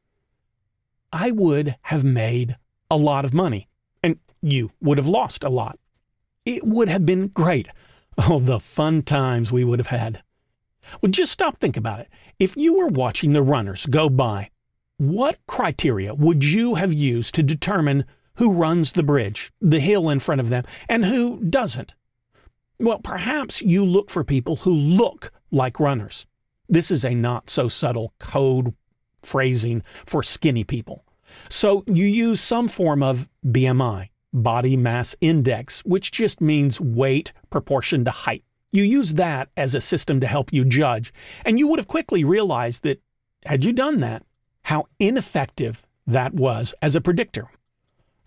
I 1.12 1.32
would 1.32 1.74
have 1.82 2.04
made 2.04 2.56
a 2.88 2.96
lot 2.96 3.24
of 3.24 3.34
money 3.34 3.68
you 4.42 4.70
would 4.80 4.98
have 4.98 5.08
lost 5.08 5.44
a 5.44 5.48
lot. 5.48 5.78
It 6.44 6.64
would 6.64 6.88
have 6.88 7.04
been 7.04 7.28
great. 7.28 7.68
Oh, 8.16 8.40
the 8.40 8.60
fun 8.60 9.02
times 9.02 9.52
we 9.52 9.64
would 9.64 9.78
have 9.78 9.88
had. 9.88 10.22
Well, 11.00 11.12
just 11.12 11.32
stop, 11.32 11.60
think 11.60 11.76
about 11.76 12.00
it. 12.00 12.08
If 12.38 12.56
you 12.56 12.74
were 12.74 12.88
watching 12.88 13.32
the 13.32 13.42
runners 13.42 13.86
go 13.86 14.08
by, 14.08 14.50
what 14.96 15.38
criteria 15.46 16.14
would 16.14 16.42
you 16.42 16.74
have 16.74 16.92
used 16.92 17.34
to 17.36 17.42
determine 17.42 18.04
who 18.36 18.52
runs 18.52 18.92
the 18.92 19.02
bridge, 19.02 19.52
the 19.60 19.80
hill 19.80 20.08
in 20.08 20.18
front 20.18 20.40
of 20.40 20.48
them, 20.48 20.64
and 20.88 21.04
who 21.04 21.40
doesn't? 21.44 21.94
Well, 22.80 22.98
perhaps 22.98 23.60
you 23.60 23.84
look 23.84 24.10
for 24.10 24.24
people 24.24 24.56
who 24.56 24.72
look 24.72 25.32
like 25.50 25.80
runners. 25.80 26.26
This 26.68 26.90
is 26.90 27.04
a 27.04 27.14
not 27.14 27.50
so 27.50 27.68
subtle 27.68 28.14
code 28.18 28.74
phrasing 29.22 29.82
for 30.06 30.22
skinny 30.22 30.64
people. 30.64 31.04
So 31.48 31.84
you 31.86 32.06
use 32.06 32.40
some 32.40 32.68
form 32.68 33.02
of 33.02 33.28
BMI, 33.44 34.08
body 34.32 34.76
mass 34.76 35.16
index, 35.20 35.80
which 35.84 36.10
just 36.10 36.40
means 36.40 36.80
weight 36.80 37.32
proportion 37.50 38.04
to 38.04 38.10
height. 38.10 38.44
You 38.70 38.82
use 38.82 39.14
that 39.14 39.48
as 39.56 39.74
a 39.74 39.80
system 39.80 40.20
to 40.20 40.26
help 40.26 40.52
you 40.52 40.64
judge, 40.64 41.12
and 41.44 41.58
you 41.58 41.68
would 41.68 41.78
have 41.78 41.88
quickly 41.88 42.24
realized 42.24 42.82
that 42.82 43.00
had 43.44 43.64
you 43.64 43.72
done 43.72 44.00
that, 44.00 44.24
how 44.62 44.86
ineffective 44.98 45.82
that 46.06 46.34
was 46.34 46.74
as 46.82 46.94
a 46.94 47.00
predictor. 47.00 47.50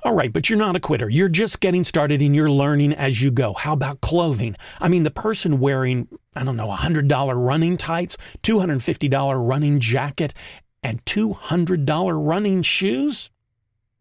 All 0.03 0.13
right, 0.15 0.33
but 0.33 0.49
you're 0.49 0.57
not 0.57 0.75
a 0.75 0.79
quitter. 0.79 1.07
You're 1.07 1.29
just 1.29 1.59
getting 1.59 1.83
started 1.83 2.23
and 2.23 2.35
you're 2.35 2.49
learning 2.49 2.93
as 2.93 3.21
you 3.21 3.29
go. 3.29 3.53
How 3.53 3.73
about 3.73 4.01
clothing? 4.01 4.55
I 4.79 4.87
mean, 4.87 5.03
the 5.03 5.11
person 5.11 5.59
wearing, 5.59 6.07
I 6.35 6.43
don't 6.43 6.57
know, 6.57 6.69
$100 6.69 7.33
running 7.35 7.77
tights, 7.77 8.17
$250 8.41 9.47
running 9.47 9.79
jacket, 9.79 10.33
and 10.81 11.05
$200 11.05 12.27
running 12.27 12.63
shoes? 12.63 13.29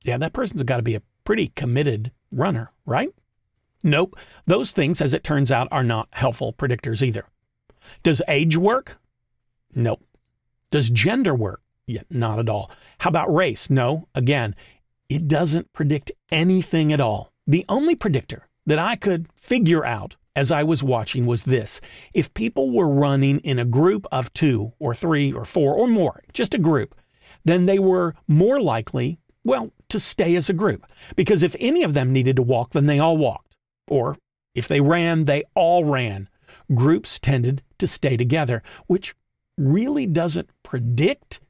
Yeah, 0.03 0.17
that 0.17 0.33
person's 0.33 0.63
got 0.63 0.79
to 0.79 0.83
be 0.83 0.95
a 0.95 1.03
pretty 1.31 1.53
committed 1.55 2.11
runner, 2.33 2.73
right? 2.85 3.11
Nope, 3.85 4.17
those 4.47 4.73
things, 4.73 5.01
as 5.01 5.15
it 5.15 5.23
turns 5.23 5.53
out, 5.53 5.69
are 5.71 5.85
not 5.85 6.09
helpful 6.11 6.53
predictors 6.53 7.03
either. 7.03 7.25
Does 8.03 8.21
age 8.27 8.57
work? 8.57 8.99
Nope. 9.73 10.03
Does 10.73 10.91
gender 10.91 11.33
work? 11.33 11.63
Yeah, 11.87 12.03
not 12.11 12.41
at 12.41 12.49
all. 12.49 12.73
How 12.99 13.11
about 13.11 13.33
race? 13.33 13.71
No, 13.71 14.09
again, 14.13 14.57
it 15.09 15.29
doesn't 15.29 15.73
predict 15.73 16.11
anything 16.33 16.93
at 16.93 17.01
all. 17.01 17.33
The 17.47 17.65
only 17.69 17.95
predictor 17.95 18.49
that 18.67 18.81
I 18.81 18.97
could 18.97 19.29
figure 19.37 19.87
out 19.87 20.17
as 20.35 20.51
I 20.51 20.65
was 20.65 20.83
watching 20.83 21.27
was 21.27 21.45
this. 21.45 21.81
If 22.13 22.35
people 22.35 22.73
were 22.73 22.89
running 22.89 23.39
in 23.39 23.61
a 23.61 23.65
group 23.65 24.05
of 24.11 24.35
two 24.35 24.73
or 24.81 24.97
three 24.97 25.33
or 25.33 25.45
four 25.45 25.77
or 25.77 25.87
more, 25.87 26.25
just 26.33 26.55
a 26.55 26.59
group, 26.59 26.97
then 27.45 27.67
they 27.67 27.79
were 27.79 28.17
more 28.27 28.61
likely, 28.61 29.21
well, 29.45 29.71
to 29.91 30.01
stay 30.01 30.37
as 30.37 30.49
a 30.49 30.55
group. 30.55 30.87
Because 31.17 31.43
if 31.43 31.55
any 31.61 31.83
of 31.83 31.95
them 31.95 32.13
needed 32.13 32.37
to 32.37 32.43
walk, 32.43 32.71
then 32.71 32.87
they 32.87 32.99
all 32.99 33.17
walked. 33.17 33.55
Or 33.89 34.17
if 34.55 34.69
they 34.69 34.81
ran, 34.81 35.25
they 35.25 35.45
all 35.55 35.85
ran. 35.85 36.29
Groups 36.75 37.19
tended 37.19 37.63
to 37.79 37.87
stay 37.87 38.17
together, 38.17 38.63
which 38.87 39.15
really 39.57 40.07
doesn't 40.07 40.51
predict 40.63 41.41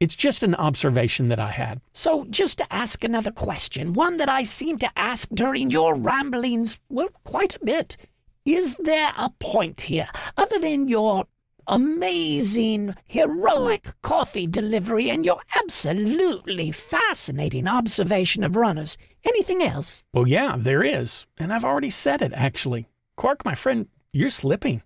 it's 0.00 0.16
just 0.16 0.42
an 0.42 0.54
observation 0.54 1.28
that 1.28 1.38
I 1.38 1.50
had. 1.50 1.82
So, 1.92 2.24
just 2.30 2.56
to 2.58 2.72
ask 2.72 3.04
another 3.04 3.30
question, 3.30 3.92
one 3.92 4.16
that 4.16 4.30
I 4.30 4.44
seem 4.44 4.78
to 4.78 4.90
ask 4.96 5.28
during 5.28 5.70
your 5.70 5.94
ramblings, 5.94 6.78
well, 6.88 7.10
quite 7.24 7.56
a 7.56 7.64
bit. 7.64 7.98
Is 8.46 8.76
there 8.76 9.12
a 9.18 9.28
point 9.38 9.82
here, 9.82 10.08
other 10.38 10.58
than 10.58 10.88
your 10.88 11.26
amazing, 11.66 12.94
heroic 13.06 13.94
coffee 14.02 14.46
delivery 14.46 15.10
and 15.10 15.24
your 15.24 15.40
absolutely 15.54 16.70
fascinating 16.70 17.66
observation 17.66 18.44
of 18.44 18.56
runners? 18.56 18.96
Anything 19.24 19.62
else? 19.62 20.06
Well, 20.12 20.26
yeah, 20.26 20.56
there 20.58 20.82
is. 20.82 21.26
And 21.38 21.52
I've 21.52 21.64
already 21.64 21.90
said 21.90 22.22
it, 22.22 22.32
actually. 22.34 22.88
Quark, 23.16 23.44
my 23.44 23.54
friend, 23.54 23.88
you're 24.12 24.30
slipping. 24.30 24.82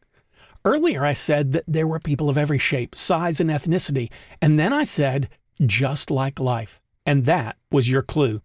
Earlier, 0.65 1.05
I 1.05 1.13
said 1.13 1.53
that 1.53 1.65
there 1.69 1.87
were 1.87 2.01
people 2.01 2.31
of 2.31 2.39
every 2.39 2.59
shape, 2.59 2.95
size, 2.95 3.39
and 3.39 3.51
ethnicity. 3.51 4.11
And 4.41 4.59
then 4.59 4.73
I 4.73 4.85
said, 4.85 5.29
just 5.65 6.11
like 6.11 6.41
life. 6.41 6.81
And 7.05 7.27
that 7.27 7.57
was 7.71 7.91
your 7.91 8.03
clue. 8.03 8.41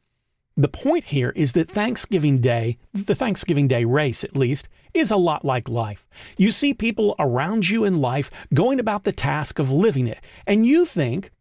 The 0.60 0.68
point 0.68 1.06
here 1.06 1.30
is 1.38 1.54
that 1.54 1.72
Thanksgiving 1.72 2.42
Day, 2.42 2.78
the 2.92 3.16
Thanksgiving 3.16 3.70
Day 3.70 3.86
race 3.86 4.26
at 4.26 4.36
least, 4.36 4.68
is 4.94 5.10
a 5.10 5.16
lot 5.16 5.46
like 5.46 5.70
life. 5.70 6.06
You 6.38 6.52
see 6.52 6.74
people 6.74 7.16
around 7.18 7.70
you 7.70 7.86
in 7.86 8.02
life 8.02 8.30
going 8.54 8.78
about 8.78 9.06
the 9.06 9.14
task 9.14 9.58
of 9.58 9.72
living 9.72 10.06
it. 10.06 10.20
And 10.46 10.66
you 10.66 10.86
think, 10.86 11.32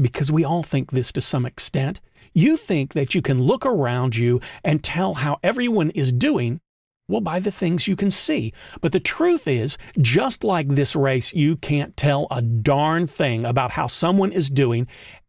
because 0.00 0.32
we 0.32 0.42
all 0.42 0.62
think 0.62 0.90
this 0.90 1.12
to 1.12 1.20
some 1.20 1.44
extent, 1.44 2.00
you 2.32 2.56
think 2.56 2.94
that 2.94 3.14
you 3.14 3.20
can 3.20 3.42
look 3.42 3.66
around 3.66 4.16
you 4.16 4.40
and 4.64 4.82
tell 4.82 5.12
how 5.12 5.38
everyone 5.42 5.90
is 5.90 6.10
doing 6.10 6.58
well, 7.08 7.20
by 7.20 7.40
the 7.40 7.50
things 7.50 7.86
you 7.86 7.94
can 7.94 8.10
see. 8.10 8.54
But 8.80 8.92
the 8.92 9.00
truth 9.00 9.46
is, 9.46 9.76
just 10.00 10.44
like 10.44 10.68
this 10.68 10.96
race, 10.96 11.34
you 11.34 11.56
can't 11.56 11.94
tell 11.94 12.26
a 12.30 12.40
darn 12.40 13.06
thing 13.06 13.44
about 13.44 13.72
how 13.72 13.86
someone 13.86 14.32
is 14.32 14.48
doing 14.48 14.86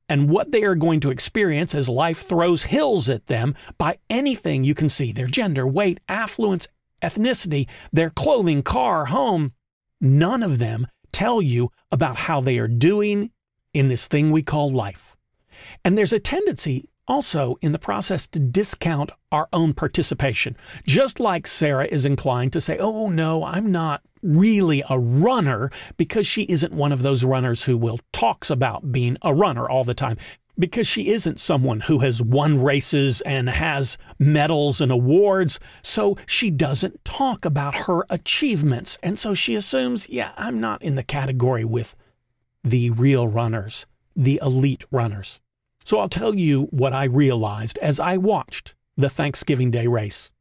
and 0.10 0.30
what 0.30 0.52
they 0.52 0.64
are 0.64 0.76
going 0.76 1.00
to 1.02 1.12
experience 1.12 1.74
as 1.74 1.90
life 1.90 2.28
throws 2.28 2.64
hills 2.64 3.10
at 3.10 3.28
them 3.28 3.56
by 3.78 3.98
anything 4.10 4.64
you 4.64 4.76
can 4.76 4.90
see 4.90 5.12
their 5.12 5.28
gender, 5.28 5.66
weight, 5.66 6.00
affluence, 6.08 6.68
ethnicity, 7.02 7.68
their 7.92 8.10
clothing, 8.10 8.64
car, 8.64 9.06
home. 9.06 9.54
None 10.02 10.44
of 10.44 10.60
them 10.60 10.88
tell 11.12 11.42
you 11.42 11.70
about 11.92 12.16
how 12.16 12.42
they 12.42 12.58
are 12.58 12.68
doing 12.68 13.32
in 13.74 13.88
this 13.88 14.08
thing 14.08 14.32
we 14.32 14.44
call 14.44 14.72
life. 14.72 15.16
And 15.86 15.98
there's 15.98 16.14
a 16.14 16.20
tendency 16.20 16.90
also 17.08 17.58
in 17.62 17.72
the 17.72 17.80
process 17.80 18.28
to 18.28 18.40
discount 18.40 19.12
our 19.32 19.48
own 19.54 19.74
participation. 19.74 20.56
Just 20.86 21.20
like 21.20 21.48
Sarah 21.48 21.88
is 21.88 22.06
inclined 22.06 22.54
to 22.54 22.62
say, 22.62 22.78
oh, 22.78 23.10
no, 23.10 23.44
I'm 23.44 23.72
not 23.72 24.02
really 24.22 24.84
a 24.90 24.98
runner 24.98 25.70
because 25.98 26.26
she 26.26 26.44
isn't 26.44 26.74
one 26.74 26.92
of 26.92 27.02
those 27.02 27.24
runners 27.24 27.64
who 27.64 27.78
will 27.78 28.00
talks 28.12 28.50
about 28.50 28.92
being 28.92 29.18
a 29.22 29.34
runner 29.34 29.70
all 29.70 29.84
the 29.84 29.94
time 29.94 30.18
because 30.58 30.88
she 30.88 31.10
isn't 31.10 31.40
someone 31.40 31.82
who 31.82 32.00
has 32.00 32.22
won 32.22 32.62
races 32.62 33.22
and 33.22 33.50
has 33.50 33.98
medals 34.20 34.82
and 34.82 34.92
awards, 34.92 35.60
so 35.82 36.18
she 36.26 36.52
doesn't 36.52 37.04
talk 37.04 37.44
about 37.44 37.74
her 37.74 38.06
achievements. 38.10 38.98
And 39.02 39.18
so 39.18 39.34
she 39.34 39.56
assumes, 39.56 40.10
yeah, 40.10 40.32
I'm 40.38 40.60
not 40.60 40.84
in 40.84 40.96
the 40.96 41.04
category 41.04 41.66
with 41.66 41.96
the 42.64 42.92
real 42.92 43.28
runners, 43.28 43.86
the 44.16 44.40
elite 44.42 44.86
runners. 44.92 45.42
So 45.84 46.00
I'll 46.00 46.10
tell 46.10 46.34
you 46.34 46.64
what 46.72 46.94
I 46.94 47.06
realized 47.06 47.78
as 47.80 48.00
I 48.00 48.18
watched 48.18 48.76
the 48.96 49.10
Thanksgiving 49.10 49.72
Day 49.72 49.88
race. 49.88 50.32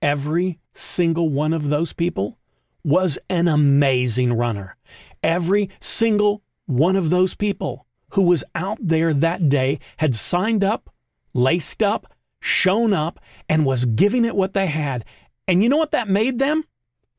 Every 0.00 0.58
single 0.72 1.28
one 1.28 1.52
of 1.52 1.68
those 1.68 1.92
people 1.92 2.38
was 2.82 3.18
an 3.28 3.48
amazing 3.48 4.32
runner. 4.32 4.76
Every 5.22 5.70
single 5.80 6.42
one 6.66 6.96
of 6.96 7.10
those 7.10 7.34
people 7.34 7.86
who 8.10 8.22
was 8.22 8.44
out 8.54 8.78
there 8.80 9.12
that 9.12 9.48
day 9.48 9.80
had 9.96 10.14
signed 10.14 10.62
up, 10.62 10.90
laced 11.32 11.82
up, 11.82 12.12
shown 12.40 12.92
up, 12.92 13.20
and 13.48 13.66
was 13.66 13.86
giving 13.86 14.24
it 14.24 14.36
what 14.36 14.54
they 14.54 14.66
had. 14.66 15.04
And 15.48 15.62
you 15.62 15.68
know 15.68 15.78
what 15.78 15.92
that 15.92 16.08
made 16.08 16.38
them? 16.38 16.64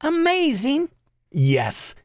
Amazing. 0.01 0.89
Yes, 1.31 1.95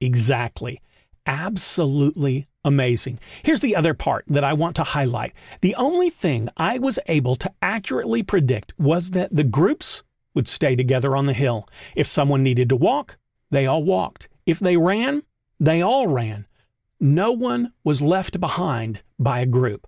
exactly. 0.00 0.80
Absolutely 1.26 2.48
amazing. 2.64 3.18
Here's 3.42 3.60
the 3.60 3.76
other 3.76 3.94
part 3.94 4.24
that 4.28 4.44
I 4.44 4.52
want 4.52 4.76
to 4.76 4.84
highlight. 4.84 5.32
The 5.60 5.74
only 5.74 6.10
thing 6.10 6.48
I 6.56 6.78
was 6.78 6.98
able 7.06 7.36
to 7.36 7.50
accurately 7.62 8.22
predict 8.22 8.72
was 8.78 9.10
that 9.12 9.34
the 9.34 9.44
groups 9.44 10.02
would 10.34 10.48
stay 10.48 10.76
together 10.76 11.16
on 11.16 11.26
the 11.26 11.32
hill. 11.32 11.68
If 11.96 12.06
someone 12.06 12.42
needed 12.42 12.68
to 12.68 12.76
walk, 12.76 13.18
they 13.50 13.66
all 13.66 13.82
walked. 13.82 14.28
If 14.46 14.58
they 14.58 14.76
ran, 14.76 15.22
they 15.58 15.82
all 15.82 16.06
ran. 16.06 16.46
No 17.00 17.32
one 17.32 17.72
was 17.82 18.02
left 18.02 18.40
behind 18.40 19.02
by 19.18 19.40
a 19.40 19.46
group. 19.46 19.86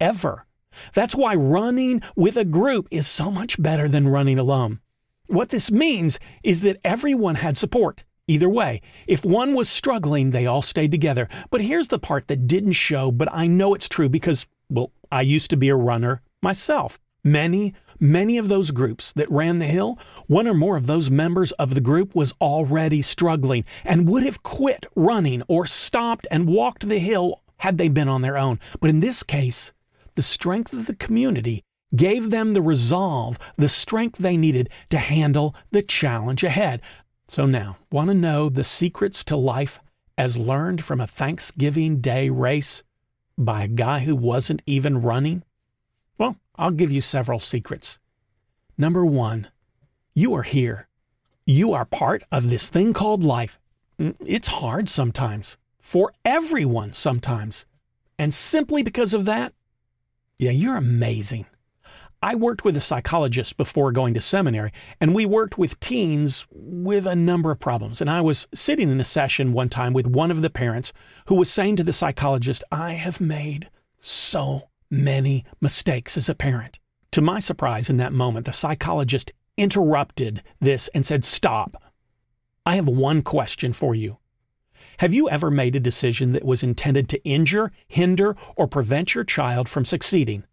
Ever. 0.00 0.46
That's 0.94 1.14
why 1.14 1.34
running 1.34 2.02
with 2.16 2.36
a 2.36 2.44
group 2.44 2.88
is 2.90 3.06
so 3.06 3.30
much 3.30 3.60
better 3.62 3.88
than 3.88 4.08
running 4.08 4.38
alone. 4.38 4.80
What 5.26 5.50
this 5.50 5.70
means 5.70 6.18
is 6.42 6.62
that 6.62 6.80
everyone 6.84 7.36
had 7.36 7.56
support. 7.56 8.04
Either 8.32 8.48
way, 8.48 8.80
if 9.06 9.26
one 9.26 9.52
was 9.52 9.68
struggling, 9.68 10.30
they 10.30 10.46
all 10.46 10.62
stayed 10.62 10.90
together. 10.90 11.28
But 11.50 11.60
here's 11.60 11.88
the 11.88 11.98
part 11.98 12.28
that 12.28 12.46
didn't 12.46 12.72
show, 12.72 13.10
but 13.10 13.28
I 13.30 13.46
know 13.46 13.74
it's 13.74 13.90
true 13.90 14.08
because, 14.08 14.46
well, 14.70 14.90
I 15.10 15.20
used 15.20 15.50
to 15.50 15.56
be 15.58 15.68
a 15.68 15.76
runner 15.76 16.22
myself. 16.40 16.98
Many, 17.22 17.74
many 18.00 18.38
of 18.38 18.48
those 18.48 18.70
groups 18.70 19.12
that 19.12 19.30
ran 19.30 19.58
the 19.58 19.66
hill, 19.66 19.98
one 20.28 20.48
or 20.48 20.54
more 20.54 20.78
of 20.78 20.86
those 20.86 21.10
members 21.10 21.52
of 21.52 21.74
the 21.74 21.82
group 21.82 22.14
was 22.14 22.32
already 22.40 23.02
struggling 23.02 23.66
and 23.84 24.08
would 24.08 24.22
have 24.22 24.42
quit 24.42 24.86
running 24.96 25.42
or 25.46 25.66
stopped 25.66 26.26
and 26.30 26.48
walked 26.48 26.88
the 26.88 27.00
hill 27.00 27.42
had 27.58 27.76
they 27.76 27.88
been 27.88 28.08
on 28.08 28.22
their 28.22 28.38
own. 28.38 28.58
But 28.80 28.88
in 28.88 29.00
this 29.00 29.22
case, 29.22 29.72
the 30.14 30.22
strength 30.22 30.72
of 30.72 30.86
the 30.86 30.96
community 30.96 31.64
gave 31.94 32.30
them 32.30 32.54
the 32.54 32.62
resolve, 32.62 33.38
the 33.58 33.68
strength 33.68 34.16
they 34.16 34.38
needed 34.38 34.70
to 34.88 34.96
handle 34.96 35.54
the 35.70 35.82
challenge 35.82 36.42
ahead. 36.42 36.80
So 37.28 37.46
now, 37.46 37.78
want 37.90 38.08
to 38.08 38.14
know 38.14 38.48
the 38.48 38.64
secrets 38.64 39.24
to 39.24 39.36
life 39.36 39.80
as 40.18 40.36
learned 40.36 40.84
from 40.84 41.00
a 41.00 41.06
Thanksgiving 41.06 42.00
Day 42.00 42.28
race 42.28 42.82
by 43.38 43.64
a 43.64 43.68
guy 43.68 44.00
who 44.00 44.14
wasn't 44.14 44.62
even 44.66 45.00
running? 45.02 45.42
Well, 46.18 46.36
I'll 46.56 46.70
give 46.70 46.92
you 46.92 47.00
several 47.00 47.40
secrets. 47.40 47.98
Number 48.76 49.04
one, 49.04 49.48
you 50.14 50.34
are 50.34 50.42
here 50.42 50.88
You 51.44 51.72
are 51.72 51.84
part 51.84 52.22
of 52.30 52.48
this 52.48 52.68
thing 52.68 52.92
called 52.92 53.24
life. 53.24 53.58
It's 53.98 54.48
hard 54.48 54.88
sometimes, 54.88 55.56
for 55.80 56.12
everyone 56.24 56.92
sometimes. 56.92 57.66
And 58.18 58.32
simply 58.32 58.82
because 58.82 59.12
of 59.12 59.24
that, 59.24 59.52
yeah, 60.38 60.52
you're 60.52 60.76
amazing. 60.76 61.46
I 62.24 62.36
worked 62.36 62.64
with 62.64 62.76
a 62.76 62.80
psychologist 62.80 63.56
before 63.56 63.90
going 63.90 64.14
to 64.14 64.20
seminary, 64.20 64.70
and 65.00 65.12
we 65.12 65.26
worked 65.26 65.58
with 65.58 65.80
teens 65.80 66.46
with 66.52 67.04
a 67.04 67.16
number 67.16 67.50
of 67.50 67.58
problems. 67.58 68.00
And 68.00 68.08
I 68.08 68.20
was 68.20 68.46
sitting 68.54 68.90
in 68.90 69.00
a 69.00 69.04
session 69.04 69.52
one 69.52 69.68
time 69.68 69.92
with 69.92 70.06
one 70.06 70.30
of 70.30 70.40
the 70.40 70.50
parents 70.50 70.92
who 71.26 71.34
was 71.34 71.50
saying 71.50 71.76
to 71.76 71.84
the 71.84 71.92
psychologist, 71.92 72.62
I 72.70 72.92
have 72.92 73.20
made 73.20 73.70
so 73.98 74.68
many 74.88 75.44
mistakes 75.60 76.16
as 76.16 76.28
a 76.28 76.34
parent. 76.34 76.78
To 77.10 77.20
my 77.20 77.40
surprise, 77.40 77.90
in 77.90 77.96
that 77.96 78.12
moment, 78.12 78.46
the 78.46 78.52
psychologist 78.52 79.32
interrupted 79.56 80.44
this 80.60 80.88
and 80.94 81.04
said, 81.04 81.24
Stop. 81.24 81.82
I 82.64 82.76
have 82.76 82.86
one 82.86 83.22
question 83.22 83.72
for 83.72 83.96
you. 83.96 84.18
Have 84.98 85.12
you 85.12 85.28
ever 85.28 85.50
made 85.50 85.74
a 85.74 85.80
decision 85.80 86.32
that 86.32 86.44
was 86.44 86.62
intended 86.62 87.08
to 87.08 87.24
injure, 87.24 87.72
hinder, 87.88 88.36
or 88.54 88.68
prevent 88.68 89.16
your 89.16 89.24
child 89.24 89.68
from 89.68 89.84
succeeding? 89.84 90.44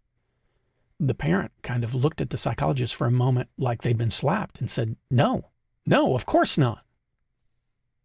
The 1.00 1.14
parent 1.14 1.50
kind 1.62 1.82
of 1.82 1.94
looked 1.94 2.20
at 2.20 2.30
the 2.30 2.36
psychologist 2.36 2.94
for 2.94 3.06
a 3.06 3.12
moment 3.12 3.48
like 3.58 3.82
they'd 3.82 3.98
been 3.98 4.10
slapped 4.10 4.60
and 4.60 4.70
said, 4.70 4.96
No, 5.10 5.48
no, 5.86 6.14
of 6.14 6.26
course 6.26 6.58
not. 6.58 6.84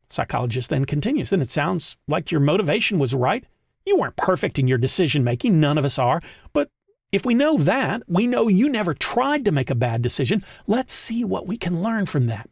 Psychologist 0.09 0.69
then 0.69 0.85
continues, 0.85 1.29
Then 1.29 1.41
it 1.41 1.51
sounds 1.51 1.97
like 2.07 2.31
your 2.31 2.41
motivation 2.41 2.97
was 2.97 3.13
right. 3.13 3.45
You 3.85 3.97
weren't 3.97 4.15
perfect 4.15 4.57
in 4.57 4.67
your 4.67 4.77
decision 4.77 5.23
making. 5.23 5.59
None 5.59 5.77
of 5.77 5.85
us 5.85 5.99
are. 5.99 6.21
But 6.53 6.69
if 7.11 7.25
we 7.25 7.33
know 7.33 7.57
that, 7.57 8.01
we 8.07 8.25
know 8.25 8.47
you 8.47 8.69
never 8.69 8.93
tried 8.93 9.45
to 9.45 9.51
make 9.51 9.69
a 9.69 9.75
bad 9.75 10.01
decision. 10.01 10.43
Let's 10.65 10.93
see 10.93 11.23
what 11.23 11.45
we 11.45 11.57
can 11.57 11.83
learn 11.83 12.05
from 12.05 12.27
that. 12.27 12.49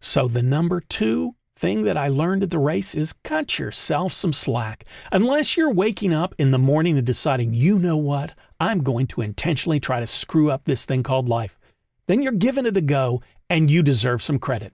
So 0.00 0.28
the 0.28 0.42
number 0.42 0.80
two 0.80 1.34
thing 1.56 1.82
that 1.82 1.96
I 1.96 2.08
learned 2.08 2.42
at 2.42 2.50
the 2.50 2.58
race 2.58 2.94
is 2.94 3.14
cut 3.24 3.58
yourself 3.58 4.12
some 4.12 4.32
slack. 4.32 4.84
Unless 5.12 5.56
you're 5.56 5.72
waking 5.72 6.12
up 6.12 6.34
in 6.38 6.52
the 6.52 6.58
morning 6.58 6.96
and 6.96 7.06
deciding, 7.06 7.52
you 7.52 7.78
know 7.78 7.96
what, 7.96 8.32
I'm 8.60 8.82
going 8.82 9.06
to 9.08 9.20
intentionally 9.20 9.80
try 9.80 10.00
to 10.00 10.06
screw 10.06 10.50
up 10.50 10.64
this 10.64 10.84
thing 10.84 11.02
called 11.02 11.28
life, 11.28 11.58
then 12.06 12.22
you're 12.22 12.32
giving 12.32 12.66
it 12.66 12.76
a 12.76 12.80
go 12.80 13.22
and 13.48 13.70
you 13.70 13.82
deserve 13.82 14.22
some 14.22 14.38
credit. 14.38 14.72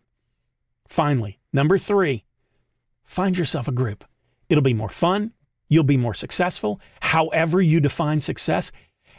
Finally, 0.89 1.39
number 1.53 1.79
three, 1.79 2.25
find 3.05 3.37
yourself 3.37 3.69
a 3.69 3.73
group. 3.73 4.05
It'll 4.49 4.63
be 4.63 4.75
more 4.75 4.89
fun. 4.89 5.33
You'll 5.69 5.85
be 5.85 5.97
more 5.97 6.15
successful, 6.15 6.81
however 7.01 7.61
you 7.61 7.81
define 7.81 8.21
success. 8.21 8.71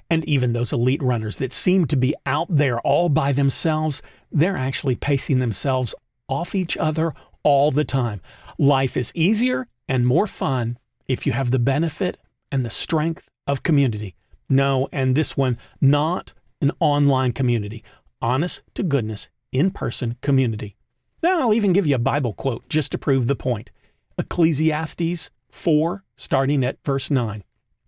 And 0.09 0.23
even 0.25 0.53
those 0.53 0.71
elite 0.71 1.01
runners 1.01 1.37
that 1.37 1.51
seem 1.51 1.85
to 1.87 1.95
be 1.95 2.13
out 2.25 2.47
there 2.49 2.79
all 2.81 3.09
by 3.09 3.31
themselves, 3.31 4.01
they're 4.31 4.57
actually 4.57 4.95
pacing 4.95 5.39
themselves 5.39 5.95
off 6.27 6.53
each 6.53 6.77
other 6.77 7.13
all 7.43 7.71
the 7.71 7.83
time. 7.83 8.21
Life 8.57 8.95
is 8.95 9.11
easier 9.15 9.67
and 9.87 10.05
more 10.05 10.27
fun 10.27 10.77
if 11.07 11.25
you 11.25 11.33
have 11.33 11.51
the 11.51 11.59
benefit 11.59 12.17
and 12.51 12.63
the 12.63 12.69
strength 12.69 13.27
of 13.47 13.63
community. 13.63 14.15
No, 14.49 14.87
and 14.91 15.15
this 15.15 15.35
one, 15.35 15.57
not 15.81 16.33
an 16.61 16.71
online 16.79 17.31
community, 17.31 17.83
honest 18.21 18.61
to 18.75 18.83
goodness, 18.83 19.29
in 19.51 19.71
person 19.71 20.17
community. 20.21 20.75
Now, 21.23 21.41
I'll 21.41 21.53
even 21.53 21.73
give 21.73 21.87
you 21.87 21.95
a 21.95 21.99
Bible 21.99 22.33
quote 22.33 22.69
just 22.69 22.91
to 22.91 22.97
prove 22.97 23.27
the 23.27 23.35
point 23.35 23.71
Ecclesiastes 24.17 25.31
4, 25.51 26.03
starting 26.15 26.63
at 26.63 26.83
verse 26.83 27.09
9. 27.09 27.43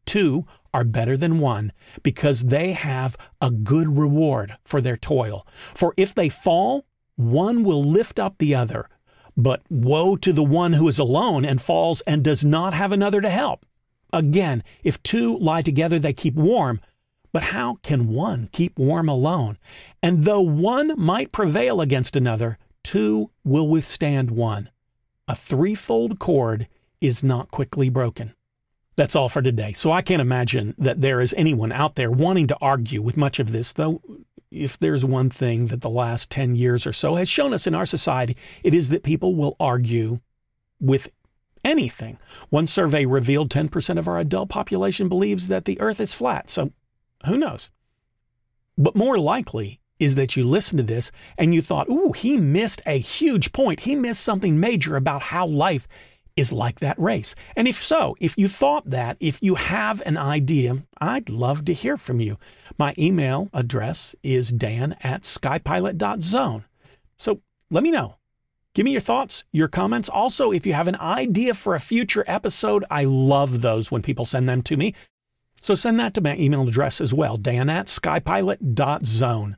Two 0.05 0.45
are 0.73 0.83
better 0.83 1.17
than 1.17 1.39
one 1.39 1.71
because 2.01 2.45
they 2.45 2.71
have 2.71 3.17
a 3.41 3.51
good 3.51 3.97
reward 3.97 4.57
for 4.63 4.81
their 4.81 4.97
toil. 4.97 5.45
For 5.75 5.93
if 5.97 6.15
they 6.15 6.29
fall, 6.29 6.85
one 7.15 7.63
will 7.63 7.83
lift 7.83 8.19
up 8.19 8.37
the 8.37 8.55
other. 8.55 8.89
But 9.35 9.61
woe 9.69 10.15
to 10.15 10.33
the 10.33 10.43
one 10.43 10.73
who 10.73 10.87
is 10.87 10.97
alone 10.97 11.45
and 11.45 11.61
falls 11.61 12.01
and 12.01 12.23
does 12.23 12.43
not 12.43 12.73
have 12.73 12.91
another 12.91 13.21
to 13.21 13.29
help. 13.29 13.65
Again, 14.13 14.63
if 14.83 15.01
two 15.03 15.37
lie 15.37 15.61
together, 15.61 15.99
they 15.99 16.13
keep 16.13 16.35
warm. 16.35 16.81
But 17.33 17.43
how 17.43 17.79
can 17.83 18.07
one 18.07 18.49
keep 18.51 18.79
warm 18.79 19.09
alone? 19.09 19.57
And 20.01 20.23
though 20.23 20.41
one 20.41 20.93
might 20.97 21.31
prevail 21.31 21.81
against 21.81 22.15
another, 22.15 22.57
two 22.83 23.31
will 23.43 23.67
withstand 23.67 24.31
one. 24.31 24.69
A 25.27 25.35
threefold 25.35 26.19
cord 26.19 26.67
is 27.01 27.23
not 27.23 27.51
quickly 27.51 27.89
broken. 27.89 28.33
That's 28.95 29.15
all 29.15 29.29
for 29.29 29.41
today. 29.41 29.73
So 29.73 29.91
I 29.91 30.01
can't 30.01 30.21
imagine 30.21 30.73
that 30.79 31.01
there 31.01 31.21
is 31.21 31.33
anyone 31.37 31.71
out 31.71 31.95
there 31.95 32.09
wanting 32.09 32.47
to 32.47 32.57
argue 32.59 33.01
with 33.01 33.17
much 33.17 33.39
of 33.39 33.51
this, 33.51 33.73
though 33.73 34.01
if 34.49 34.79
there's 34.79 35.05
one 35.05 35.29
thing 35.29 35.67
that 35.67 35.81
the 35.81 35.89
last 35.89 36.29
10 36.29 36.55
years 36.55 36.87
or 36.87 36.93
so 36.93 37.15
has 37.15 37.29
shown 37.29 37.53
us 37.53 37.67
in 37.67 37.75
our 37.75 37.85
society, 37.85 38.35
it 38.63 38.73
is 38.73 38.89
that 38.89 39.03
people 39.03 39.35
will 39.35 39.55
argue 39.59 40.19
with 40.79 41.09
anything. 41.63 42.19
One 42.49 42.67
survey 42.67 43.05
revealed 43.05 43.49
10% 43.49 43.97
of 43.97 44.07
our 44.07 44.17
adult 44.17 44.49
population 44.49 45.09
believes 45.09 45.47
that 45.47 45.65
the 45.65 45.79
earth 45.79 45.99
is 45.99 46.13
flat. 46.13 46.49
So 46.49 46.71
who 47.25 47.37
knows? 47.37 47.69
But 48.77 48.95
more 48.95 49.17
likely 49.17 49.79
is 49.99 50.15
that 50.15 50.35
you 50.35 50.43
listened 50.43 50.77
to 50.77 50.83
this 50.83 51.11
and 51.37 51.53
you 51.53 51.61
thought, 51.61 51.89
ooh, 51.89 52.11
he 52.11 52.37
missed 52.37 52.81
a 52.85 52.99
huge 52.99 53.51
point. 53.51 53.81
He 53.81 53.95
missed 53.95 54.21
something 54.21 54.59
major 54.59 54.95
about 54.95 55.23
how 55.23 55.47
life 55.47 55.87
is 56.35 56.53
like 56.53 56.79
that 56.79 56.99
race. 56.99 57.33
And 57.55 57.67
if 57.67 57.83
so, 57.83 58.15
if 58.21 58.37
you 58.37 58.47
thought 58.47 58.89
that, 58.91 59.17
if 59.19 59.39
you 59.41 59.55
have 59.55 60.03
an 60.05 60.17
idea, 60.17 60.83
I'd 61.01 61.29
love 61.29 61.65
to 61.65 61.73
hear 61.73 61.97
from 61.97 62.19
you. 62.19 62.37
My 62.77 62.93
email 62.97 63.49
address 63.53 64.15
is 64.21 64.49
dan 64.49 64.95
at 65.01 65.23
skypilot.zone. 65.23 66.65
So 67.17 67.41
let 67.71 67.83
me 67.83 67.89
know. 67.89 68.17
Give 68.77 68.83
me 68.83 68.91
your 68.91 69.01
thoughts, 69.01 69.43
your 69.51 69.67
comments. 69.67 70.07
Also, 70.07 70.51
if 70.51 70.63
you 70.67 70.73
have 70.73 70.87
an 70.87 70.97
idea 70.97 71.55
for 71.55 71.73
a 71.73 71.79
future 71.79 72.23
episode, 72.27 72.85
I 72.91 73.05
love 73.05 73.61
those 73.61 73.89
when 73.89 74.03
people 74.03 74.23
send 74.23 74.47
them 74.47 74.61
to 74.61 74.77
me. 74.77 74.93
So 75.61 75.73
send 75.73 75.99
that 75.99 76.13
to 76.13 76.21
my 76.21 76.35
email 76.35 76.67
address 76.67 77.01
as 77.01 77.11
well, 77.11 77.37
dan 77.37 77.71
at 77.71 77.87
skypilot.zone. 77.87 79.57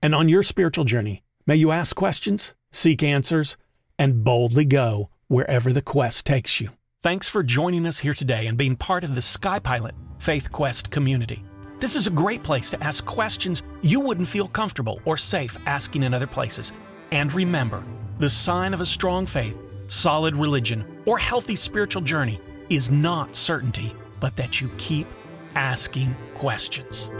And 0.00 0.14
on 0.14 0.30
your 0.30 0.42
spiritual 0.42 0.86
journey, 0.86 1.22
may 1.46 1.56
you 1.56 1.72
ask 1.72 1.94
questions, 1.94 2.54
seek 2.72 3.02
answers, 3.02 3.58
and 3.98 4.24
boldly 4.24 4.64
go 4.64 5.10
wherever 5.28 5.70
the 5.70 5.82
quest 5.82 6.24
takes 6.24 6.58
you. 6.58 6.70
Thanks 7.02 7.28
for 7.28 7.42
joining 7.42 7.84
us 7.84 7.98
here 7.98 8.14
today 8.14 8.46
and 8.46 8.56
being 8.56 8.76
part 8.76 9.04
of 9.04 9.14
the 9.14 9.20
Skypilot 9.20 9.92
Faith 10.20 10.50
Quest 10.50 10.90
community. 10.90 11.44
This 11.80 11.94
is 11.94 12.06
a 12.06 12.10
great 12.10 12.42
place 12.42 12.70
to 12.70 12.82
ask 12.82 13.04
questions 13.04 13.62
you 13.82 14.00
wouldn't 14.00 14.26
feel 14.26 14.48
comfortable 14.48 15.02
or 15.04 15.18
safe 15.18 15.58
asking 15.66 16.02
in 16.02 16.14
other 16.14 16.26
places. 16.26 16.72
And 17.12 17.30
remember, 17.34 17.84
the 18.18 18.30
sign 18.30 18.72
of 18.74 18.80
a 18.80 18.86
strong 18.86 19.26
faith, 19.26 19.56
solid 19.88 20.34
religion, 20.34 20.84
or 21.04 21.18
healthy 21.18 21.56
spiritual 21.56 22.02
journey 22.02 22.40
is 22.70 22.90
not 22.90 23.34
certainty, 23.34 23.94
but 24.20 24.36
that 24.36 24.60
you 24.60 24.70
keep 24.78 25.06
asking 25.54 26.14
questions. 26.34 27.10